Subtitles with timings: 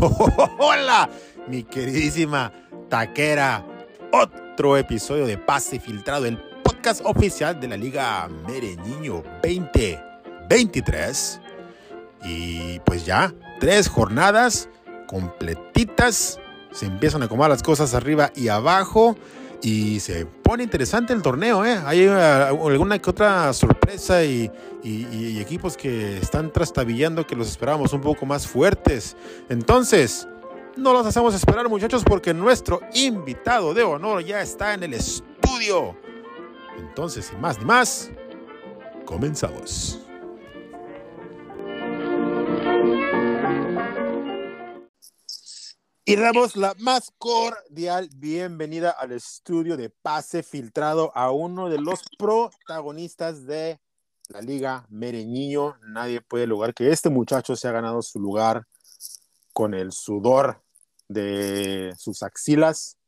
[0.58, 1.10] Hola,
[1.46, 2.52] mi queridísima
[2.88, 3.66] taquera.
[4.12, 11.40] Otro episodio de Pase Filtrado, el podcast oficial de la Liga Mereñiño 2023.
[12.24, 14.70] Y pues ya, tres jornadas
[15.06, 16.40] completitas.
[16.72, 19.16] Se empiezan a acomodar las cosas arriba y abajo.
[19.62, 21.78] Y se pone interesante el torneo, ¿eh?
[21.84, 24.50] Hay uh, alguna que otra sorpresa y,
[24.82, 29.16] y, equipos que están trastabillando que los esperábamos un poco más fuertes.
[29.50, 30.26] Entonces,
[30.76, 35.94] no los hacemos esperar, muchachos, porque nuestro invitado de honor ya está en el estudio.
[36.78, 38.10] Entonces, sin más ni más,
[39.04, 40.00] comenzamos.
[46.10, 52.00] Y damos la más cordial bienvenida al estudio de pase filtrado a uno de los
[52.18, 53.78] protagonistas de
[54.26, 55.76] la Liga Mereñiño.
[55.86, 58.66] Nadie puede lograr que este muchacho se ha ganado su lugar
[59.52, 60.64] con el sudor
[61.06, 62.98] de sus axilas.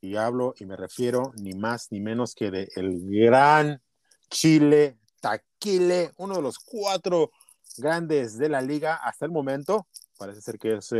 [0.00, 3.82] Y hablo y me refiero ni más ni menos que de el gran
[4.30, 7.32] Chile Taquile, uno de los cuatro
[7.76, 9.88] grandes de la liga hasta el momento.
[10.16, 10.90] Parece ser que es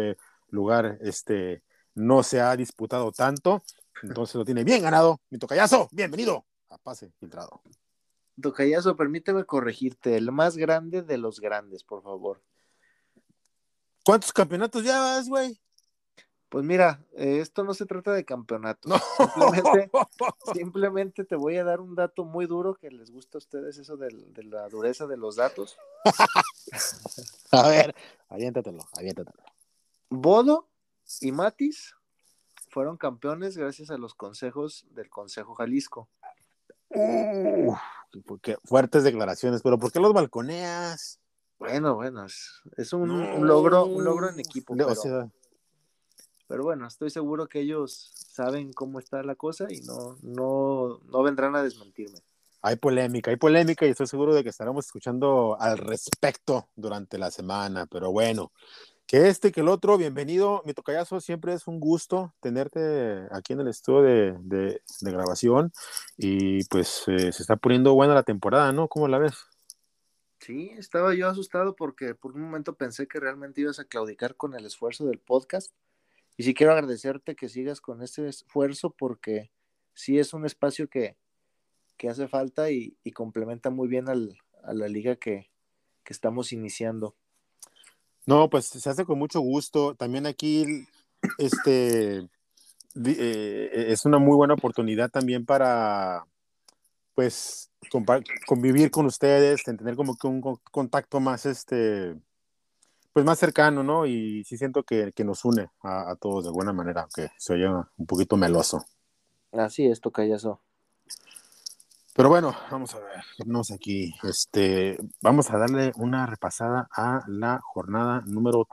[0.49, 1.63] lugar este,
[1.95, 3.63] no se ha disputado tanto,
[4.03, 5.21] entonces lo tiene bien ganado.
[5.31, 7.63] Mi tocayazo, bienvenido a Pase Filtrado.
[8.41, 12.43] Tocayazo, permíteme corregirte, el más grande de los grandes, por favor.
[14.05, 15.59] ¿Cuántos campeonatos llevas, güey?
[16.49, 19.03] Pues mira, esto no se trata de campeonatos.
[20.55, 23.97] Simplemente, te voy a dar un dato muy duro que les gusta a ustedes, eso
[23.97, 25.77] de, de la dureza de los datos.
[27.51, 27.95] a ver,
[28.29, 29.56] aviéntatelo, aviéntatelo.
[30.11, 30.69] Bodo
[31.21, 31.95] y Matis
[32.71, 36.09] fueron campeones gracias a los consejos del Consejo Jalisco.
[38.65, 41.21] fuertes declaraciones, pero ¿por qué los balconeas?
[41.59, 44.77] Bueno, bueno, es, un, logro, un logro en equipo.
[46.49, 51.23] Pero, bueno, estoy seguro que ellos saben cómo está la cosa y no, no, no
[51.23, 52.21] vendrán a desmentirme.
[52.63, 57.31] Hay polémica, hay polémica y estoy seguro de que estaremos escuchando al respecto durante la
[57.31, 58.53] semana, pero bueno,
[59.07, 63.61] que este, que el otro, bienvenido, mi tocayazo, siempre es un gusto tenerte aquí en
[63.61, 65.73] el estudio de, grabación
[66.17, 68.89] y pues eh, se está poniendo buena la temporada, ¿no?
[68.89, 69.35] ¿Cómo la ves?
[70.41, 74.55] Sí, estaba yo asustado porque por un momento pensé que realmente ibas a claudicar con
[74.55, 75.73] el esfuerzo del podcast
[76.37, 79.53] y sí quiero agradecerte que sigas con ese esfuerzo porque
[79.95, 81.17] sí es un espacio que,
[82.09, 85.51] hace falta y, complementa muy bien al, a la liga que,
[86.03, 87.17] que estamos iniciando.
[88.27, 89.95] No, pues se hace con mucho gusto.
[89.95, 90.87] También aquí,
[91.39, 92.29] este,
[93.05, 96.27] eh, es una muy buena oportunidad también para,
[97.15, 97.71] pues,
[98.47, 102.17] convivir con ustedes, tener como que un contacto más, este,
[103.13, 104.07] pues más cercano, ¿no?
[104.07, 108.07] Y sí siento que, nos une a, todos de buena manera, aunque se oye un
[108.07, 108.85] poquito meloso.
[109.53, 110.61] Así es, tocayazo.
[112.17, 114.15] Pero bueno, vamos a ver, vamos aquí.
[114.23, 118.67] Este, vamos a darle una repasada a la jornada número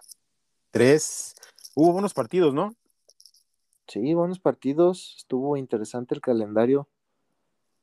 [0.71, 1.35] 3.
[1.75, 2.73] Hubo buenos partidos, ¿no?
[3.85, 5.15] Sí, buenos partidos.
[5.17, 6.87] Estuvo interesante el calendario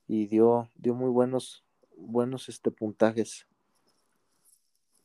[0.08, 1.62] y dio, dio muy buenos,
[1.94, 3.46] buenos este, puntajes.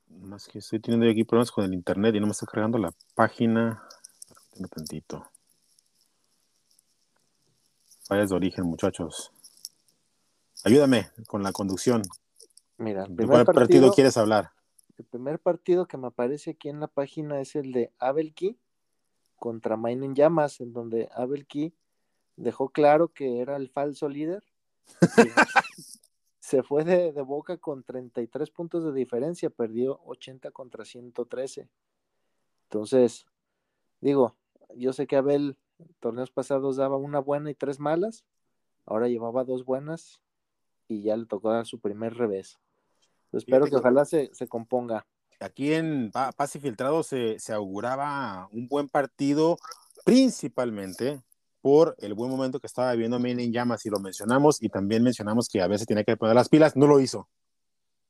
[0.08, 2.94] Más que estoy teniendo aquí problemas con el internet y no me está cargando la
[3.14, 3.84] página.
[4.58, 5.30] Un tantito.
[8.08, 9.35] Fallas de origen, muchachos.
[10.66, 12.02] Ayúdame con la conducción.
[12.80, 14.50] Mira, ¿de cuál partido, quieres hablar?
[14.98, 18.58] El primer partido que me aparece aquí en la página es el de Abelki
[19.36, 21.76] contra Mainen Llamas, en donde Abelki
[22.36, 24.44] dejó claro que era el falso líder.
[26.40, 31.70] se fue de, de, boca con 33 puntos de diferencia, perdió 80 contra 113.
[32.64, 33.28] Entonces,
[34.02, 34.36] digo,
[34.74, 35.60] yo sé que Abel
[36.00, 38.26] torneos pasados daba una buena y tres malas,
[38.88, 40.25] ahora llevaba dos buenas
[40.88, 42.60] y ya le tocó dar su primer revés.
[43.32, 45.06] espero que ojalá se, componga.
[45.40, 49.58] Aquí en Pase Filtrado se, auguraba un buen partido,
[50.06, 51.22] principalmente
[51.62, 55.04] por el buen momento que estaba viviendo Maine en llamas y lo mencionamos y también
[55.04, 57.28] mencionamos que a veces tiene que poner las pilas, no lo hizo.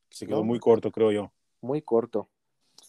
[0.09, 1.31] Se quedó muy corto, creo yo.
[1.61, 2.29] Muy corto.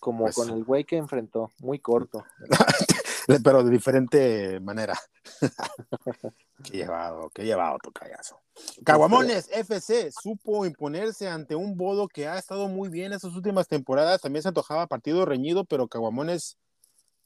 [0.01, 2.25] Como pues con el güey que enfrentó, muy corto.
[3.45, 4.95] pero de diferente manera.
[6.65, 8.41] qué llevado, qué llevado tu callazo.
[8.85, 14.21] Caguamones FC supo imponerse ante un Bodo que ha estado muy bien estas últimas temporadas.
[14.21, 16.59] También se antojaba partido reñido, pero Caguamones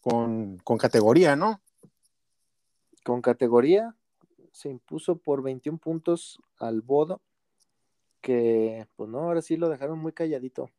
[0.00, 1.60] con, con categoría, ¿no?
[3.04, 3.94] Con categoría
[4.52, 7.20] se impuso por 21 puntos al Bodo,
[8.20, 10.70] que pues no, ahora sí lo dejaron muy calladito.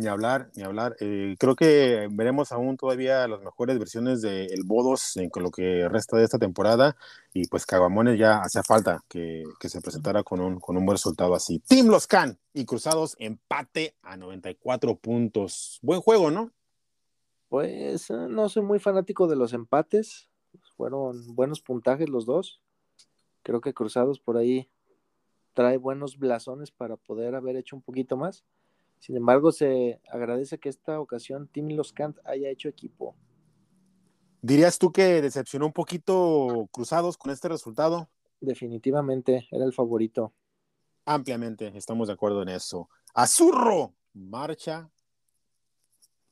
[0.00, 0.96] Ni hablar, ni hablar.
[1.00, 5.90] Eh, creo que veremos aún todavía las mejores versiones del el Bodos en lo que
[5.90, 6.96] resta de esta temporada.
[7.34, 11.34] Y pues Caguamones ya hacía falta que, se presentara con un, con un buen resultado
[11.34, 11.58] así.
[11.58, 15.78] Team Los Can y Cruzados empate a 94 puntos.
[15.82, 16.50] Buen juego, ¿no?
[17.50, 20.30] Pues eh, no soy muy fanático de los empates.
[20.78, 22.62] Fueron buenos puntajes los dos.
[23.42, 24.70] Creo que Cruzados por ahí
[25.52, 28.46] trae buenos blasones para poder haber hecho un poquito más.
[29.00, 33.16] Sin embargo, se agradece que esta ocasión Tim Los Cant haya hecho equipo.
[34.42, 38.08] ¿Dirías tú que decepcionó un poquito Cruzados con este resultado?
[38.40, 40.34] Definitivamente, era el favorito.
[41.06, 42.90] Ampliamente, estamos de acuerdo en eso.
[43.14, 44.90] Azurro, marcha,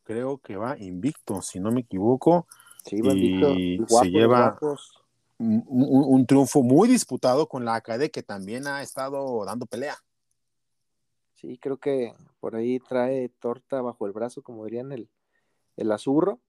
[0.04, 2.46] creo que va invicto, si no me equivoco.
[2.84, 4.58] Sí, va y se lleva
[5.38, 9.96] un, un, triunfo muy disputado con la ACADE, que también ha estado dando pelea.
[11.40, 15.08] Sí, creo que por ahí trae torta bajo el brazo, como dirían el,
[15.76, 16.40] el azurro.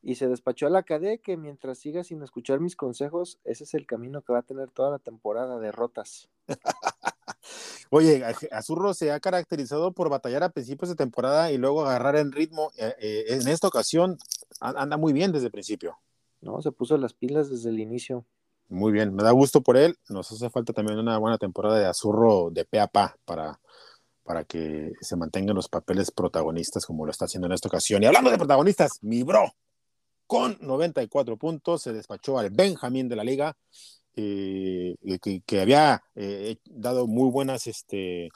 [0.00, 3.74] Y se despachó a la cadena que mientras siga sin escuchar mis consejos, ese es
[3.74, 6.30] el camino que va a tener toda la temporada, derrotas.
[7.90, 12.32] Oye, Azurro se ha caracterizado por batallar a principios de temporada y luego agarrar en
[12.32, 12.70] ritmo.
[12.78, 14.16] Eh, eh, en esta ocasión
[14.60, 15.98] anda muy bien desde el principio.
[16.40, 18.24] No, se puso las pilas desde el inicio.
[18.68, 19.96] Muy bien, me da gusto por él.
[20.08, 23.60] Nos hace falta también una buena temporada de Azurro de pe a pa para,
[24.26, 28.02] para que se mantengan los papeles protagonistas como lo está haciendo en esta ocasión.
[28.02, 29.54] Y hablando de protagonistas, mi bro,
[30.26, 33.56] con 94 puntos, se despachó al Benjamín de la liga,
[34.16, 34.96] eh,
[35.46, 38.26] que, había eh, dado muy buenas este,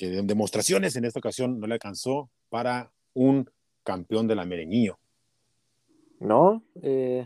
[0.00, 0.96] eh, demostraciones.
[0.96, 3.48] En esta ocasión no le alcanzó para un
[3.84, 4.98] campeón de la Mereñillo.
[6.18, 6.62] No,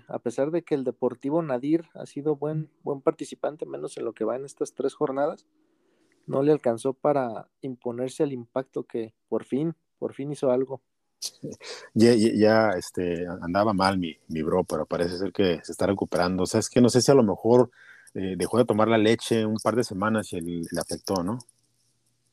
[0.06, 4.12] a pesar de que el Deportivo Nadir ha sido buen, buen participante, menos en lo
[4.12, 5.46] que va en estas tres jornadas,
[6.26, 10.80] no le alcanzó para imponerse el impacto que por fin, por fin hizo algo.
[11.94, 16.42] Ya, ya, este, andaba mal mi, mi, bro, pero parece ser que se está recuperando.
[16.42, 17.70] O sea, es que no sé si a lo mejor
[18.14, 21.38] eh, dejó de tomar la leche un par de semanas y le afectó, ¿no?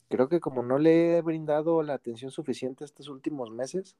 [0.09, 3.95] Creo que como no le he brindado la atención suficiente estos últimos meses,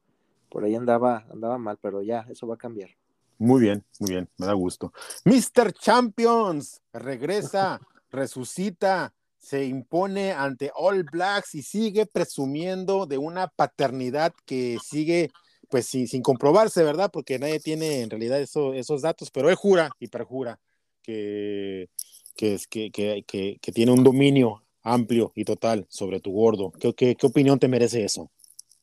[0.50, 2.90] por ahí andaba, andaba mal, pero ya, eso va a cambiar.
[3.38, 4.92] Muy bien, muy bien, me da gusto.
[5.24, 5.72] Mr.
[5.72, 7.80] Champions regresa,
[8.10, 15.30] resucita, se impone ante All Blacks y sigue presumiendo de una paternidad que sigue
[15.68, 17.10] pues sin, sin comprobarse, ¿verdad?
[17.12, 20.60] Porque nadie tiene en realidad esos datos, pero él jura y perjura
[21.02, 21.88] que,
[22.36, 26.72] que, que, que, que, tiene un dominio amplio y total sobre tu gordo.
[26.72, 28.30] ¿Qué, qué, qué opinión te merece eso?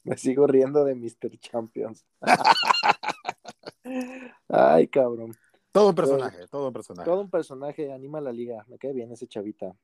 [0.04, 1.38] Me sigo riendo de Mr.
[1.40, 2.06] Champions.
[4.50, 5.36] Ay, cabrón.
[5.72, 7.10] Todo un personaje, todo un personaje.
[7.10, 8.66] Todo un personaje, anima la liga.
[8.68, 9.76] Me cae bien ese chavita.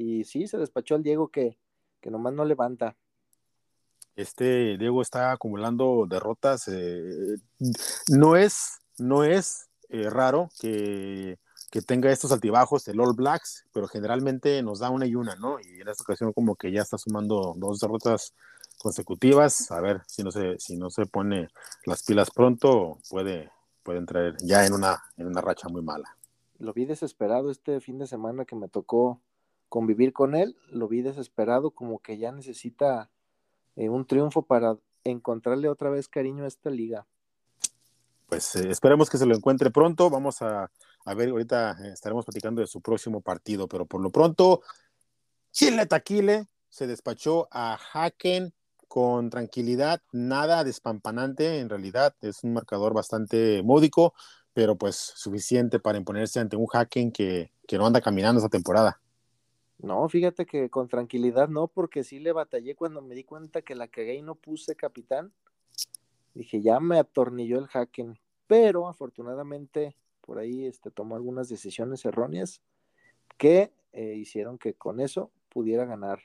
[0.00, 1.58] Y sí, se despachó al Diego que,
[2.00, 2.96] que nomás no levanta.
[4.16, 6.68] Este Diego está acumulando derrotas.
[6.68, 7.36] Eh,
[8.08, 11.38] no es, no es eh, raro que,
[11.70, 15.60] que, tenga estos altibajos el All Blacks, pero generalmente nos da una y una, ¿no?
[15.60, 18.32] Y en esta ocasión como que ya está sumando dos derrotas
[18.78, 19.70] consecutivas.
[19.70, 21.48] A ver si no se, si no se pone
[21.84, 23.50] las pilas pronto, puede,
[23.82, 26.16] puede entrar ya en una, en una racha muy mala.
[26.58, 29.20] Lo vi desesperado este fin de semana que me tocó
[29.70, 33.08] convivir con él, lo vi desesperado, como que ya necesita
[33.76, 37.06] eh, un triunfo para encontrarle otra vez cariño a esta liga.
[38.28, 40.10] Pues eh, esperemos que se lo encuentre pronto.
[40.10, 40.70] Vamos a,
[41.16, 44.60] ver, ahorita eh, estaremos platicando de su próximo partido, pero por lo pronto,
[45.52, 48.52] Chile Taquile se despachó a Haken
[48.88, 54.14] con tranquilidad, nada despampanante en realidad, es un marcador bastante módico,
[54.52, 59.00] pero pues suficiente para imponerse ante un Haken que, que no anda caminando esta temporada.
[59.82, 63.74] No, fíjate que con tranquilidad no, porque sí le batallé cuando me di cuenta que
[63.74, 65.32] la cagué y no puse capitán.
[66.34, 72.60] Dije, ya me atornilló el hacken, pero afortunadamente por ahí este, tomó algunas decisiones erróneas
[73.38, 76.20] que eh, hicieron que con eso pudiera ganar.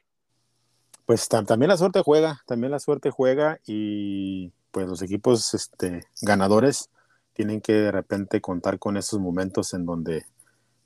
[1.05, 6.89] Pues también la suerte juega, también la suerte juega y pues los equipos este, ganadores
[7.33, 10.25] tienen que de repente contar con esos momentos en donde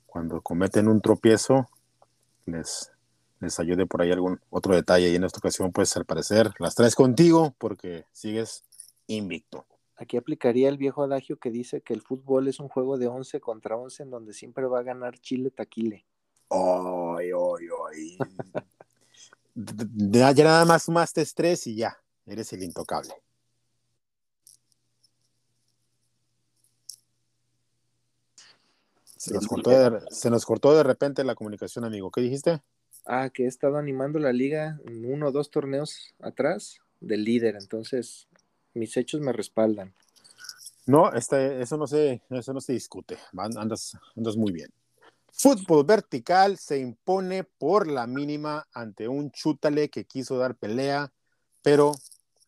[0.06, 1.68] cuando cometen un tropiezo
[2.52, 2.92] les,
[3.40, 5.10] les ayude por ahí algún otro detalle.
[5.10, 8.64] Y en esta ocasión, pues al parecer, las traes contigo porque sigues
[9.06, 9.66] invicto.
[9.96, 13.40] Aquí aplicaría el viejo adagio que dice que el fútbol es un juego de 11
[13.40, 16.06] contra 11 en donde siempre va a ganar Chile Taquile.
[16.48, 18.18] Ay, ay, ay.
[19.54, 23.12] ya, nada más más te estrés y ya, eres el intocable.
[29.20, 32.10] Se nos, cortó de, se nos cortó de repente la comunicación, amigo.
[32.10, 32.62] ¿Qué dijiste?
[33.04, 38.28] Ah, que he estado animando la liga uno o dos torneos atrás del líder, entonces
[38.72, 39.92] mis hechos me respaldan.
[40.86, 43.18] No, este, eso no se, eso no se discute.
[43.36, 44.70] Andas, andas muy bien.
[45.30, 51.12] Fútbol vertical se impone por la mínima ante un chútale que quiso dar pelea,
[51.60, 51.92] pero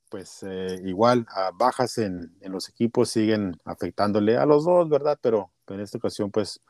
[0.09, 5.19] pues eh, igual a bajas en, en, los equipos siguen afectándole a los dos, ¿verdad?
[5.21, 6.61] Pero en esta ocasión pues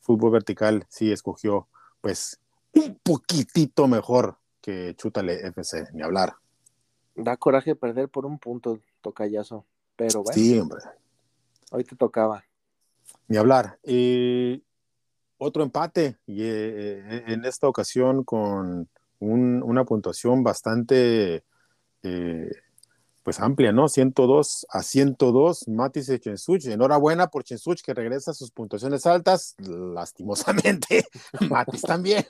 [0.00, 1.68] fútbol vertical sí escogió
[2.00, 2.40] pues
[2.72, 6.34] un poquitito mejor que chútale FC, ni hablar.
[7.14, 9.64] Da coraje perder por un punto, tocayazo,
[9.96, 10.34] pero bueno.
[10.34, 10.78] Sí, hombre.
[11.70, 12.44] Hoy te tocaba.
[13.26, 13.78] Ni hablar.
[13.84, 14.62] y
[15.38, 18.88] otro empate, y eh, en esta ocasión con
[19.20, 21.44] una puntuación bastante
[22.02, 22.50] eh,
[23.28, 23.88] pues amplia, ¿no?
[23.88, 26.64] 102 a 102, Matis y Chensuch.
[26.64, 29.54] Enhorabuena por Chensuch que regresa a sus puntuaciones altas.
[29.58, 31.04] Lastimosamente,
[31.50, 32.24] Matis también.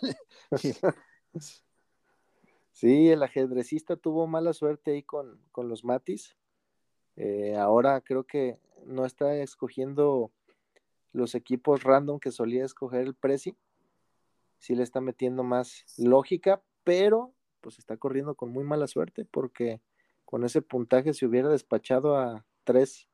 [2.72, 6.36] sí, el ajedrecista tuvo mala suerte ahí con, con los Matis.
[7.14, 10.32] Eh, ahora creo que no está escogiendo
[11.12, 13.56] los equipos random que solía escoger el Prezi.
[14.58, 19.80] Sí le está metiendo más lógica, pero pues está corriendo con muy mala suerte porque
[20.28, 23.08] con ese puntaje se hubiera despachado a tres,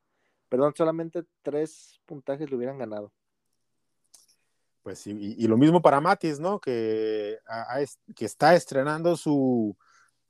[0.49, 3.13] perdón, solamente tres puntajes le hubieran ganado.
[4.83, 6.59] Pues sí, y, lo mismo para Matis, ¿no?
[6.59, 7.37] Que,
[8.13, 9.77] que está estrenando su,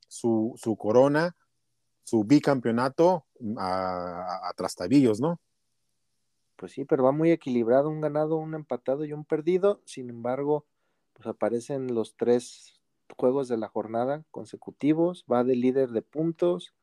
[0.08, 1.36] su, su corona,
[2.04, 3.26] su bicampeonato
[3.58, 5.42] a, a, trastabillos, ¿no?
[6.56, 9.82] Pues sí, pero va muy equilibrado, un ganado, un empatado y un perdido.
[9.86, 10.68] Sin embargo,
[11.14, 12.75] pues aparecen los tres
[13.18, 16.74] juegos de la jornada consecutivos, va de líder de puntos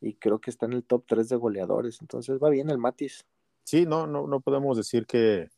[0.00, 2.00] y creo que está en el top 3 de goleadores.
[2.00, 3.26] Entonces va bien el Matis.
[3.64, 5.50] Sí, no, no, no podemos decir que,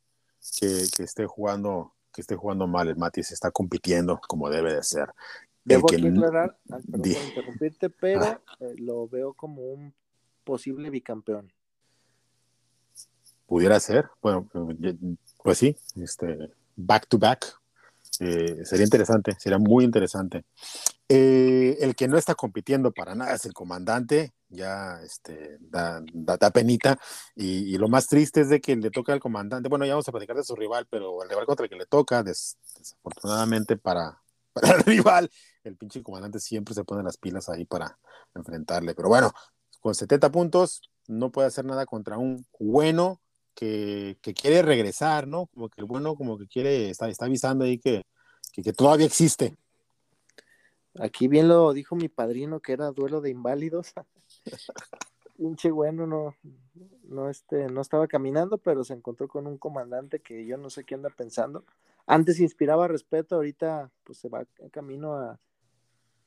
[0.58, 5.12] que, esté jugando que esté jugando mal el Matis, está compitiendo como debe de ser.
[5.64, 5.96] Debo que...
[5.96, 8.40] aclarar, ah, perdón por interrumpirte, pero ah.
[8.60, 9.94] eh, lo veo como un
[10.42, 11.52] posible bicampeón.
[13.46, 14.48] Pudiera ser, bueno,
[15.42, 17.59] pues sí, este, back to back,
[18.20, 20.44] eh, sería interesante, sería muy interesante.
[21.08, 26.50] Eh, el que no está compitiendo para nada es el comandante, ya este, da, da,
[26.50, 26.98] penita.
[27.34, 30.12] Y, lo más triste es de que le toca al comandante, bueno, ya vamos a
[30.12, 34.22] platicar de su rival, pero el rival contra el que le toca, desafortunadamente para,
[34.52, 35.30] para el rival,
[35.64, 37.98] el pinche comandante siempre se pone las pilas ahí para
[38.34, 38.94] enfrentarle.
[38.94, 39.32] Pero bueno,
[39.80, 43.20] con 70 puntos no puede hacer nada contra un bueno
[43.60, 45.44] que, que quiere regresar, ¿no?
[45.48, 48.06] Como que el bueno como que quiere, está, está avisando ahí que,
[48.54, 49.54] que, que todavía existe.
[50.98, 53.92] Aquí bien lo dijo mi padrino que era duelo de inválidos.
[55.36, 56.34] Pinche bueno, no,
[57.04, 60.84] no, este, no estaba caminando, pero se encontró con un comandante que yo no sé
[60.84, 61.66] qué anda pensando.
[62.06, 65.38] Antes inspiraba respeto, ahorita pues se va en camino a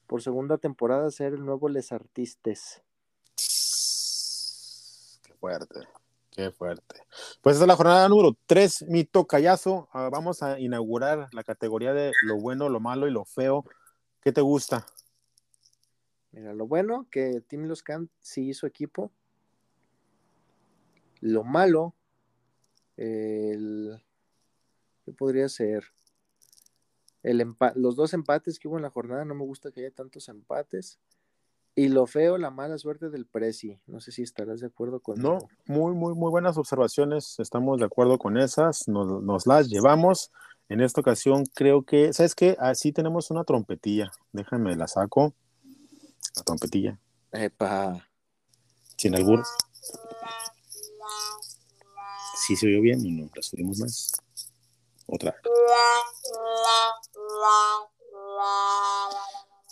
[0.06, 2.84] por segunda temporada a ser el nuevo Les Artistes.
[5.24, 5.80] Qué fuerte,
[6.36, 7.02] qué fuerte.
[7.42, 9.88] Pues esa es la jornada número 3, mi tocayazo.
[9.94, 13.66] Ah, vamos a inaugurar la categoría de lo bueno, lo malo y lo feo
[14.24, 14.86] ¿Qué te gusta?
[16.32, 19.12] Mira, lo bueno que Tim Loscan sí hizo equipo.
[21.20, 21.94] Lo malo,
[22.96, 24.02] el,
[25.04, 25.84] ¿qué podría ser?
[27.22, 30.30] El los dos empates que hubo en la jornada, no me gusta que haya tantos
[30.30, 31.00] empates.
[31.76, 33.80] Y lo feo, la mala suerte del Prezi.
[33.88, 37.40] No sé si estarás de acuerdo con No, muy, muy, muy buenas observaciones.
[37.40, 38.88] Estamos de acuerdo con esas.
[38.88, 40.32] Nos, nos las llevamos.
[40.70, 42.56] En esta ocasión creo que, ¿sabes qué?
[42.60, 44.12] Así tenemos una trompetilla.
[44.32, 45.34] Déjame la saco.
[46.36, 47.00] La trompetilla.
[47.32, 48.08] Epa.
[48.98, 49.44] Sin albur.
[52.46, 53.32] ¿Sí se oyó bien o no?
[53.36, 54.12] ¿La subimos más?
[55.08, 55.36] Otra.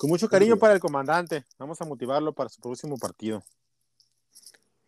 [0.02, 1.46] Con mucho cariño para el comandante.
[1.60, 3.44] Vamos a motivarlo para su próximo partido.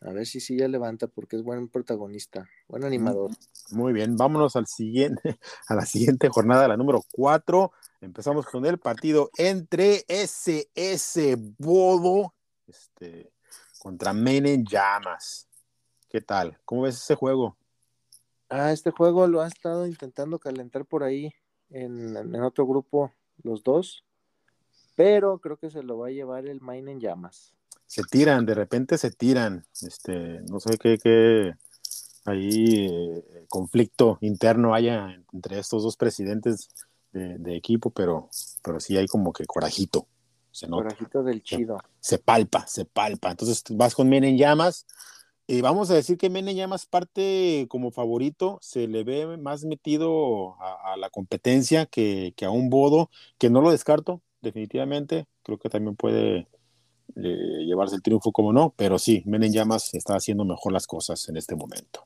[0.01, 3.29] A ver si sí ya levanta porque es buen protagonista, buen animador.
[3.69, 7.71] Muy bien, vámonos al siguiente, a la siguiente jornada, la número 4.
[8.01, 12.33] Empezamos con el partido entre SS Bodo
[12.65, 13.31] este,
[13.77, 15.47] contra Menen Llamas.
[16.09, 16.57] ¿Qué tal?
[16.65, 17.55] ¿Cómo ves ese juego?
[18.49, 21.31] Ah, este juego lo ha estado intentando calentar por ahí
[21.69, 24.03] en, en otro grupo los dos,
[24.95, 27.53] pero creo que se lo va a llevar el Maine en llamas
[27.93, 31.53] se tiran, de repente se tiran, este, no sé qué, qué
[32.25, 36.69] ahí eh, conflicto interno haya entre estos dos presidentes
[37.11, 38.29] de, equipo, pero,
[38.63, 40.07] pero sí hay como que corajito.
[40.49, 41.77] Se Corajito del chido.
[41.99, 43.29] Se, palpa, se palpa.
[43.29, 44.87] Entonces vas con Men en llamas.
[45.45, 49.65] Y vamos a decir que Men en llamas parte como favorito, se le ve más
[49.65, 55.25] metido a, la competencia que, que, a un bodo, que no lo descarto, definitivamente.
[55.41, 56.47] Creo que también puede
[57.15, 61.27] eh, llevarse el triunfo como no, pero sí, Menen Llamas está haciendo mejor las cosas
[61.29, 62.05] en este momento.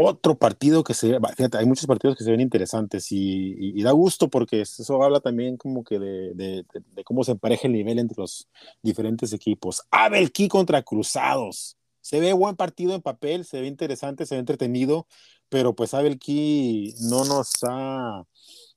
[0.00, 4.28] Otro partido que se, fíjate, hay muchos partidos que se ven interesantes y, da gusto
[4.28, 6.64] porque eso habla también como que de,
[7.04, 8.48] cómo se empareja el nivel entre los
[8.80, 9.82] diferentes equipos.
[9.90, 11.76] Abel Key contra Cruzados.
[12.00, 15.06] Se ve buen partido en papel, se ve interesante, se ve entretenido,
[15.48, 18.24] pero pues Abel Key no nos ha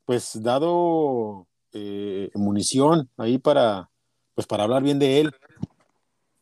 [0.06, 3.90] pues dado eh, munición ahí para,
[4.36, 5.32] pues para hablar bien de él.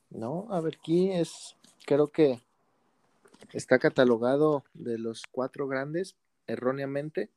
[0.10, 1.56] No, a ver, aquí es,
[1.86, 2.40] creo que
[3.54, 6.16] está catalogado de los cuatro grandes
[6.48, 7.30] erróneamente.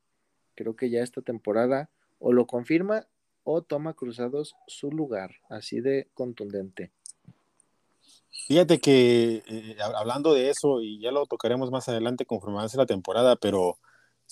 [0.55, 3.07] Creo que ya esta temporada o lo confirma
[3.45, 6.93] o toma Cruzados su lugar, así de contundente.
[8.47, 12.87] Fíjate que eh, hablando de eso, y ya lo tocaremos más adelante conforme avance la
[12.87, 13.79] temporada, pero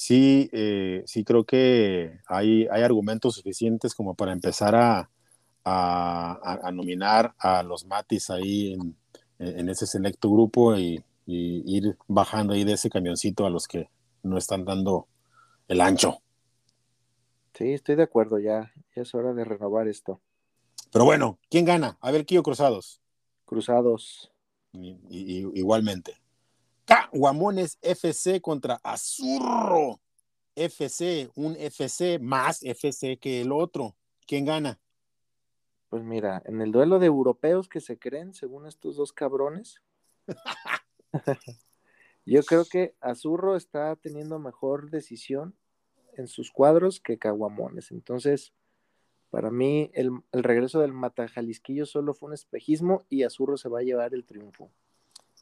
[0.01, 5.11] sí, eh, sí creo que hay, hay argumentos suficientes como para empezar a,
[5.63, 8.79] a, nominar a los Matis ahí
[9.39, 13.89] en, ese selecto grupo y, ir bajando ahí de ese camioncito a los que
[14.23, 15.07] no están dando
[15.69, 16.19] el ancho.
[17.55, 20.21] Sí, estoy de acuerdo, ya, es hora de renovar esto.
[20.91, 21.99] Pero bueno, ¿quién gana?
[22.01, 23.01] A ver, Kio Cruzados.
[23.45, 24.33] Cruzados.
[24.73, 26.17] igualmente.
[26.91, 30.01] Caguamones FC contra Azurro
[30.57, 33.95] FC, un FC más FC que el otro.
[34.27, 34.81] ¿Quién gana?
[35.89, 39.81] Pues mira, en el duelo de europeos que se creen, según estos dos cabrones,
[42.27, 45.55] yo creo que Azurro está teniendo mejor decisión
[46.17, 47.93] en sus cuadros que Caguamones.
[47.93, 48.53] Entonces,
[49.31, 53.85] para mí, el, regreso del Matajalisquillo solo fue un espejismo y Azurro se va a
[53.85, 54.73] llevar el triunfo.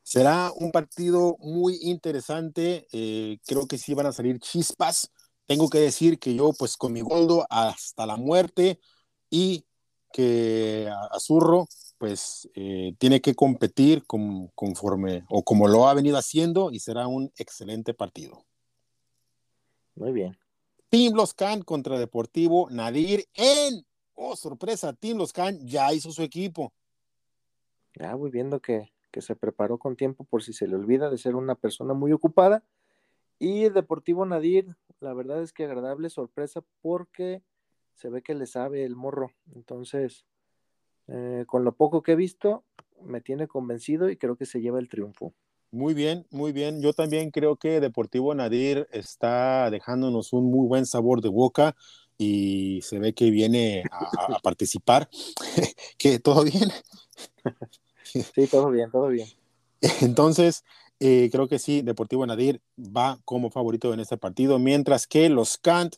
[0.08, 2.86] Será un partido muy interesante.
[2.92, 5.12] Eh, creo que sí van a salir chispas.
[5.44, 8.80] Tengo que decir que yo, pues con mi goldo hasta la muerte
[9.28, 9.66] y
[10.10, 16.80] que Azurro pues eh, tiene que competir conforme o como lo ha venido haciendo y
[16.80, 18.46] será un excelente partido.
[19.94, 20.38] Muy bien.
[20.88, 26.22] Team Los Can contra Deportivo Nadir en, oh sorpresa, Team Los Can ya hizo su
[26.22, 26.72] equipo.
[27.92, 31.18] Ya voy viendo que, que se preparó con tiempo por si se le olvida de
[31.18, 32.62] ser una persona muy ocupada.
[33.40, 37.42] Y Deportivo Nadir, la verdad es que agradable sorpresa porque
[37.96, 39.32] se ve que le sabe el morro.
[39.56, 40.24] Entonces,
[41.08, 42.62] eh, con lo poco que he visto,
[43.02, 45.34] me tiene convencido y creo que se lleva el triunfo.
[45.72, 46.80] Muy bien, muy bien.
[46.80, 51.74] Yo también creo que Deportivo Nadir está dejándonos un muy buen sabor de boca
[52.16, 55.10] y se ve que viene a, participar.
[55.98, 56.70] que todo bien.
[58.34, 59.28] sí, todo bien, todo bien.
[60.00, 60.64] Entonces,
[61.00, 65.58] eh, creo que sí, Deportivo Nadir va como favorito en este partido, mientras que los
[65.58, 65.96] Kant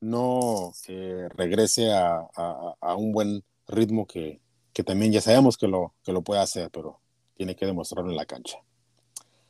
[0.00, 4.40] no eh, regrese a, un buen ritmo que,
[4.86, 7.00] también ya sabemos que lo, que lo puede hacer, pero
[7.34, 8.58] tiene que demostrarlo en la cancha.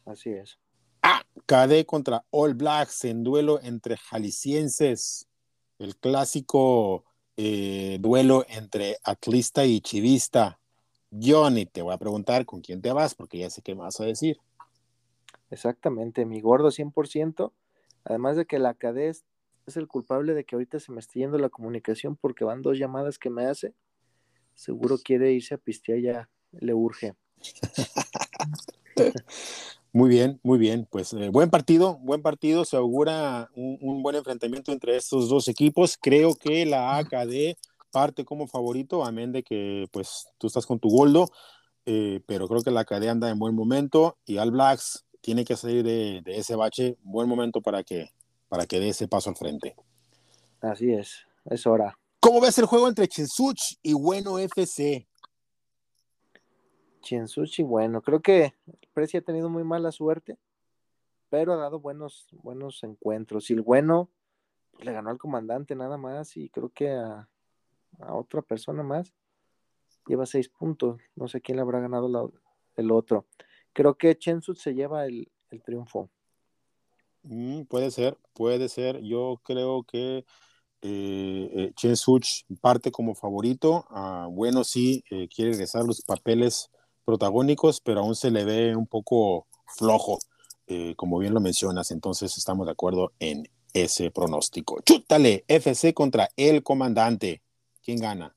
[0.06, 0.58] Así es.
[1.02, 5.28] Ah, KD contra All Blacks en duelo entre jaliscienses.
[5.78, 7.04] El clásico
[7.36, 10.58] eh, duelo entre atlista y chivista.
[11.10, 14.04] Johnny, te voy a preguntar con quién te vas, porque ya sé qué vas a
[14.04, 14.38] decir.
[15.50, 17.52] Exactamente, mi gordo 100%.
[18.04, 19.10] Además de que la KD
[19.66, 22.78] es el culpable de que ahorita se me esté yendo la comunicación porque van dos
[22.78, 23.74] llamadas que me hace.
[24.54, 27.14] Seguro quiere irse a pistear ya, le urge.
[29.92, 30.86] Muy bien, muy bien.
[30.90, 32.64] Pues eh, buen partido, buen partido.
[32.64, 35.96] Se augura un, buen enfrentamiento entre estos dos equipos.
[36.00, 37.56] Creo que la AKD
[37.90, 41.28] parte como favorito, amén de que pues tú estás con tu goldo,
[41.86, 45.56] eh, pero creo que la AKD anda en buen momento y Al Blacks tiene que
[45.56, 46.96] salir de, de ese bache.
[47.02, 48.10] Buen momento para que
[48.48, 49.76] para que dé ese paso al frente.
[50.60, 51.98] Así es, es hora.
[52.20, 55.06] ¿Cómo ves el juego entre Chinsuch y Bueno FC?
[57.00, 58.54] Chinsuch y Bueno, creo que
[58.92, 60.36] Preci ha tenido muy mala suerte,
[61.30, 63.50] pero ha dado buenos, buenos encuentros.
[63.50, 64.10] Y el Bueno
[64.72, 67.28] pues, le ganó al comandante nada más y creo que a,
[68.10, 69.14] otra persona más
[70.06, 71.00] lleva seis puntos.
[71.16, 72.32] No sé quién le habrá ganado
[72.76, 73.26] el otro.
[73.72, 75.28] Creo que Chinsuch se lleva el
[75.64, 76.10] triunfo.
[77.22, 79.02] Mm, puede ser, puede ser.
[79.02, 80.24] Yo creo que
[80.80, 81.94] eh, eh Chen
[82.60, 83.84] parte como favorito.
[83.90, 86.70] Ah, bueno, sí, eh, quiere regresar los papeles
[87.04, 90.18] protagónicos, pero aún se le ve un poco flojo,
[90.66, 91.90] eh, como bien lo mencionas.
[91.90, 94.80] Entonces estamos de acuerdo en ese pronóstico.
[94.82, 97.42] Chútale, FC contra el comandante.
[97.88, 98.36] ¿Quién gana?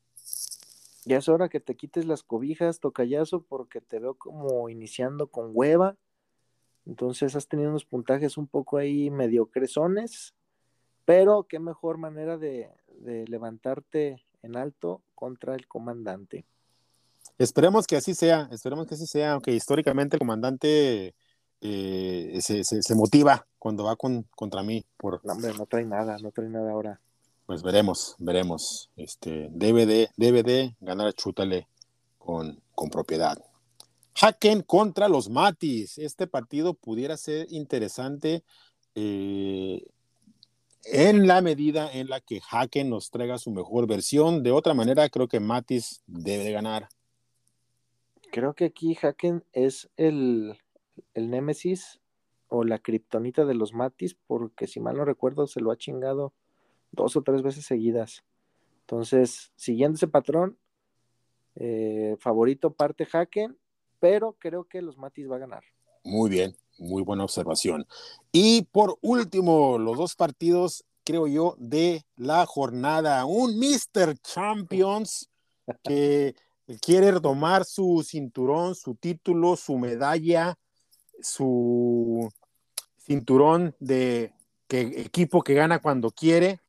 [1.03, 5.51] Ya es hora que te quites las cobijas, tocayazo, porque te veo como iniciando con
[5.53, 5.97] hueva
[6.85, 10.33] entonces has tenido unos puntajes un poco ahí mediocresones,
[11.05, 12.69] pero qué mejor manera de,
[13.27, 16.45] levantarte en alto contra el comandante.
[17.37, 21.15] Esperemos que así sea, esperemos que así sea, aunque históricamente el comandante
[21.61, 24.85] eh, se, se, motiva cuando va con, contra mí.
[24.97, 25.23] Por...
[25.25, 26.99] No, hombre, no trae nada, no trae nada ahora.
[27.51, 28.89] Pues veremos, veremos.
[28.95, 31.67] Este, debe de, de ganar Chútale
[32.17, 33.37] con, con propiedad.
[34.21, 35.97] Haken contra los Matis.
[35.97, 38.45] Este partido pudiera ser interesante
[38.95, 39.85] eh,
[40.85, 44.43] en la medida en la que Haken nos traiga su mejor versión.
[44.43, 46.87] De otra manera, creo que Matis debe ganar.
[48.31, 50.57] Creo que aquí Haken es el,
[51.13, 51.99] el némesis
[52.47, 56.33] o la kriptonita de los Matis, porque si mal no recuerdo, se lo ha chingado
[56.91, 58.23] dos o tres veces seguidas.
[58.81, 60.57] Entonces, siguiendo ese patrón,
[61.55, 63.57] eh, favorito parte Haken,
[63.99, 65.63] pero creo que los Matis va a ganar.
[66.03, 67.85] Muy bien, muy buena observación.
[68.31, 73.25] Y por último, los dos partidos, creo yo, de la jornada.
[73.25, 74.17] Un Mr.
[74.19, 75.29] Champions
[75.83, 76.35] que
[76.81, 80.57] quiere tomar su cinturón, su título, su medalla,
[81.21, 82.31] su
[82.97, 84.33] cinturón de
[84.67, 86.59] que, equipo que gana cuando quiere,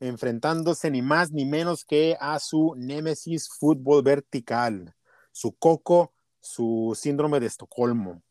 [0.00, 4.94] enfrentándose ni más ni menos que a su némesis fútbol vertical,
[5.30, 8.22] su coco, su síndrome de Estocolmo.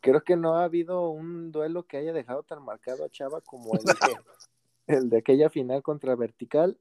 [0.00, 3.74] Creo que no ha habido un duelo que haya dejado tan marcado a Chava como
[3.74, 3.94] el de,
[4.86, 6.78] el de aquella final contra Vertical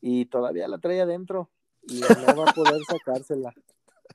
[0.00, 1.48] y todavía la trae adentro
[1.82, 3.54] y no va a poder sacársela.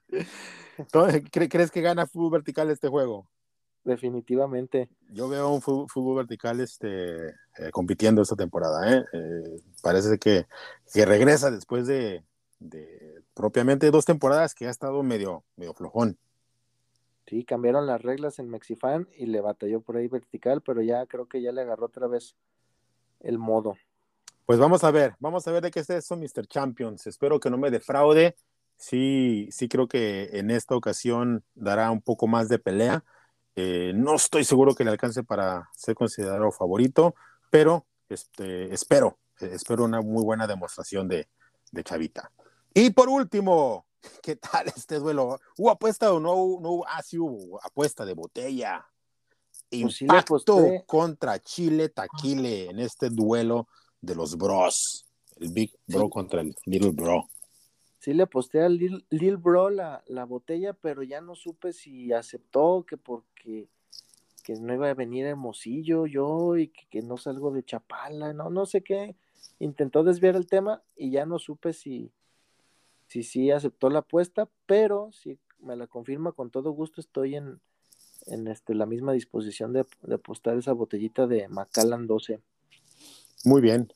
[1.31, 3.27] ¿Crees que gana fútbol vertical este juego?
[3.83, 4.89] Definitivamente.
[5.09, 8.93] Yo veo un fútbol, vertical este, eh, compitiendo esta temporada.
[8.93, 9.05] ¿eh?
[9.13, 10.45] Eh, parece que,
[10.93, 12.23] que, regresa después de,
[12.59, 16.17] de, propiamente dos temporadas que ha estado medio, medio flojón.
[17.25, 21.27] Sí, cambiaron las reglas en Mexifan y le batalló por ahí vertical, pero ya creo
[21.27, 22.35] que ya le agarró otra vez
[23.19, 23.75] el modo.
[24.45, 26.47] Pues vamos a ver, vamos a ver de qué es eso, Mr.
[26.47, 27.05] Champions.
[27.05, 28.35] Espero que no me defraude.
[28.77, 33.03] Sí, sí creo que en esta ocasión dará un poco más de pelea.
[33.61, 37.13] Eh, no estoy seguro que le alcance para ser considerado favorito,
[37.49, 41.27] pero este, espero, espero una muy buena demostración de,
[41.69, 42.31] de Chavita.
[42.73, 43.85] Y por último,
[44.23, 45.41] ¿qué tal este duelo?
[45.57, 48.85] ¿Hubo apuesta o no, no Ah, sí hubo apuesta de botella.
[49.69, 53.67] Pues Impacto contra Chile Taquile en este duelo
[53.99, 55.05] de los bros.
[55.35, 57.29] El Big Bro contra el Little Bro.
[57.99, 62.97] Sí le aposté al Little, Bro la, botella, pero ya no supe si aceptó que
[62.97, 63.67] porque
[64.43, 68.65] que no iba a venir Hermosillo yo y que, no salgo de Chapala, no, no
[68.65, 69.15] sé qué.
[69.59, 72.11] Intentó desviar el tema y ya no supe si
[73.07, 77.59] si sí aceptó la apuesta, pero si me la confirma con todo gusto, estoy en,
[78.27, 82.39] en este, la misma disposición de, de apostar esa botellita de Macallan 12.
[83.45, 83.91] Muy bien,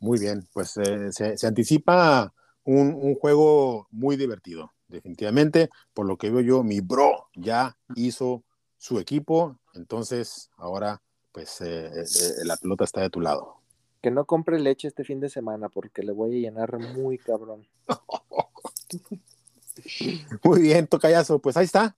[0.00, 0.46] muy bien.
[0.52, 2.34] Pues eh, se, anticipa
[2.68, 5.70] un, juego muy divertido, definitivamente.
[5.94, 8.44] Por lo que veo yo, mi bro ya hizo
[8.76, 11.02] su equipo, entonces ahora
[11.32, 13.56] pues eh, eh, la pelota está de tu lado.
[14.02, 17.66] Que no compre leche este fin de semana porque le voy a llenar muy cabrón.
[20.44, 21.40] muy bien, Tocayazo.
[21.40, 21.96] Pues ahí está.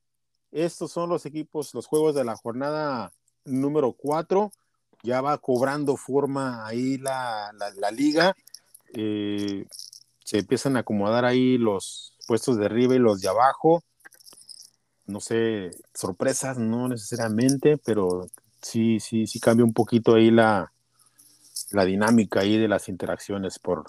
[0.50, 3.12] Estos son los equipos, los juegos de la jornada
[3.44, 4.50] número 4
[5.02, 7.52] ya va cobrando forma ahí la,
[7.92, 8.34] liga.
[8.94, 9.66] Eh,
[10.30, 13.82] se empiezan a acomodar ahí los puestos de arriba y los de abajo.
[15.06, 18.28] No sé, sorpresas, no necesariamente, pero
[18.62, 20.72] sí, sí, sí cambia un poquito ahí la,
[21.72, 23.86] la dinámica ahí de las interacciones por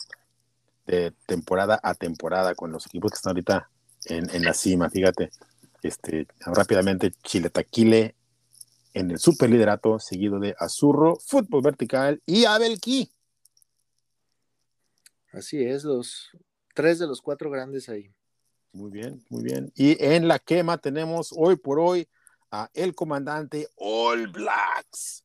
[0.88, 3.70] de temporada a temporada con los equipos que están ahorita
[4.06, 5.30] en, en la cima, fíjate.
[5.84, 8.16] Este, rápidamente, Chile Taquile
[8.96, 13.12] en el superliderato, seguido de Azurro, Fútbol Vertical y Abelki.
[15.32, 16.30] Así es, los
[16.74, 18.14] tres de los cuatro grandes ahí.
[18.74, 19.72] Muy bien, muy bien.
[19.76, 22.08] Y en la quema tenemos hoy por hoy
[22.52, 25.24] a el comandante All Blacks,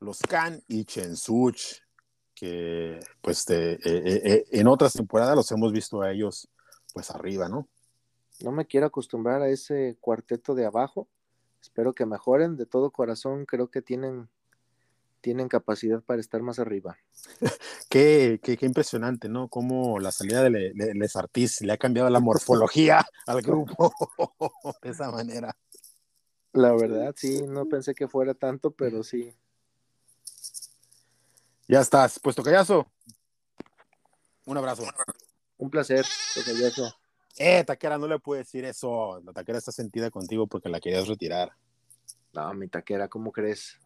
[0.00, 1.82] los Can y Chensuch,
[2.34, 6.48] que pues eh, eh, eh, en otras temporadas los hemos visto a ellos
[6.92, 7.68] pues arriba, ¿no?
[8.40, 11.08] No me quiero acostumbrar a ese cuarteto de abajo,
[11.60, 14.28] espero que mejoren de todo corazón, creo que tienen,
[15.22, 16.98] tienen capacidad para estar más arriba.
[17.88, 19.48] qué, qué, qué, impresionante, ¿no?
[19.48, 23.94] Cómo la salida de, Les Artis le ha cambiado la morfología al grupo
[24.82, 25.56] de esa manera.
[26.52, 29.34] La verdad, sí, no pensé que fuera tanto, pero sí.
[31.66, 32.86] Ya estás, puesto callazo.
[34.44, 34.82] Un abrazo.
[35.56, 36.04] Un placer,
[36.44, 36.94] callazo.
[37.38, 39.20] Eh, Taquera, no le puedo decir eso.
[39.24, 41.52] La Taquera está sentida contigo porque la querías retirar.
[42.34, 43.78] No, mi Taquera, ¿cómo crees?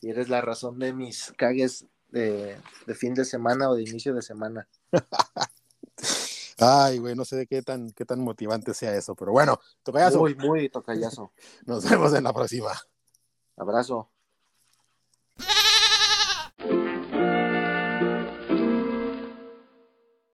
[0.00, 2.56] Si eres la razón de mis cagues de,
[2.94, 4.66] fin de semana o de inicio de semana.
[6.58, 10.20] Ay, güey, no sé de qué tan, qué tan motivante sea eso, pero bueno, tocayazo.
[10.20, 11.32] Muy, muy tocayazo.
[11.66, 12.72] Nos vemos en la próxima.
[13.56, 14.10] Abrazo.